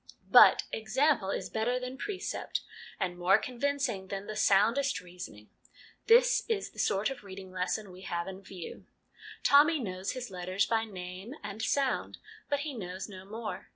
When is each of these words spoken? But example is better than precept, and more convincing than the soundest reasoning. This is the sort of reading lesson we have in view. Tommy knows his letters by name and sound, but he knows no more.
But 0.31 0.63
example 0.71 1.29
is 1.29 1.51
better 1.51 1.79
than 1.79 1.95
precept, 1.95 2.61
and 2.99 3.19
more 3.19 3.37
convincing 3.37 4.07
than 4.07 4.25
the 4.25 4.35
soundest 4.35 4.99
reasoning. 4.99 5.51
This 6.07 6.43
is 6.49 6.71
the 6.71 6.79
sort 6.79 7.11
of 7.11 7.23
reading 7.23 7.51
lesson 7.51 7.91
we 7.91 8.01
have 8.01 8.27
in 8.27 8.41
view. 8.41 8.87
Tommy 9.43 9.77
knows 9.79 10.13
his 10.13 10.31
letters 10.31 10.65
by 10.65 10.85
name 10.85 11.35
and 11.43 11.61
sound, 11.61 12.17
but 12.49 12.61
he 12.61 12.73
knows 12.73 13.07
no 13.07 13.25
more. 13.25 13.69